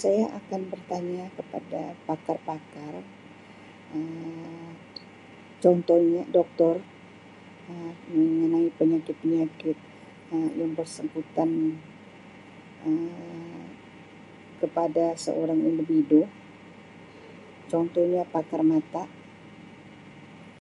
Saya 0.00 0.24
akan 0.38 0.62
bertanya 0.72 1.24
kepada 1.38 1.82
pakar-pakar 2.08 2.94
Um 3.94 4.68
contohnya 5.62 6.22
Doktor 6.36 6.74
Um 7.70 7.90
mengenai 8.14 8.68
penyakit 8.78 9.16
penyakit 9.22 9.76
bersangkutan 10.80 11.52
Um 12.88 13.62
kepada 14.64 15.06
seorang 15.24 15.60
individu 15.70 16.20
contohnya 17.72 18.22
pakar 18.34 18.62
mata. 18.72 19.04